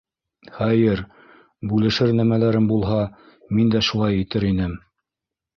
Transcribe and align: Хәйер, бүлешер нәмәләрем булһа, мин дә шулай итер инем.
Хәйер, 0.53 1.03
бүлешер 1.73 2.15
нәмәләрем 2.21 2.71
булһа, 2.73 2.99
мин 3.59 3.73
дә 3.77 3.85
шулай 3.93 4.21
итер 4.25 4.51
инем. 4.53 4.79